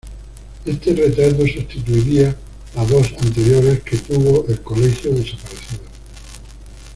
Este 0.65 0.95
retrato 0.95 1.45
sustituiría 1.45 2.35
a 2.75 2.83
dos 2.85 3.13
anteriores 3.21 3.83
que 3.83 3.97
tuvo 3.97 4.47
el 4.47 4.59
colegio, 4.63 5.11
desaparecidos. 5.13 5.79